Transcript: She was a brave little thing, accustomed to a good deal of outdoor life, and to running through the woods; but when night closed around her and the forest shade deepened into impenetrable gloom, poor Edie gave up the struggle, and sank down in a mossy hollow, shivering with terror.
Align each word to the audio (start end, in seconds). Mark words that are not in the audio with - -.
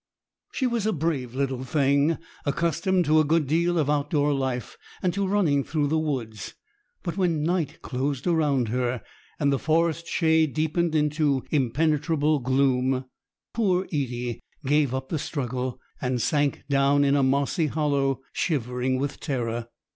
She 0.51 0.65
was 0.65 0.87
a 0.87 0.93
brave 0.93 1.35
little 1.35 1.63
thing, 1.63 2.17
accustomed 2.43 3.05
to 3.05 3.19
a 3.19 3.23
good 3.23 3.45
deal 3.45 3.77
of 3.77 3.87
outdoor 3.87 4.33
life, 4.33 4.75
and 5.03 5.13
to 5.13 5.27
running 5.27 5.63
through 5.63 5.89
the 5.89 5.99
woods; 5.99 6.55
but 7.03 7.17
when 7.17 7.43
night 7.43 7.83
closed 7.83 8.25
around 8.25 8.69
her 8.69 9.03
and 9.39 9.53
the 9.53 9.59
forest 9.59 10.07
shade 10.07 10.55
deepened 10.55 10.95
into 10.95 11.43
impenetrable 11.51 12.39
gloom, 12.39 13.05
poor 13.53 13.83
Edie 13.93 14.39
gave 14.65 14.91
up 14.91 15.09
the 15.09 15.19
struggle, 15.19 15.79
and 16.01 16.19
sank 16.19 16.63
down 16.67 17.03
in 17.03 17.15
a 17.15 17.21
mossy 17.21 17.67
hollow, 17.67 18.21
shivering 18.33 18.97
with 18.97 19.19
terror. 19.19 19.67